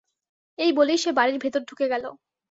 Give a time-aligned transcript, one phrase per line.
[0.57, 2.05] এই বলেই সে বাড়ির ভেতর ঢুকে গেল।